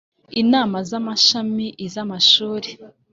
[0.41, 2.69] Inama z amashami iz amashuri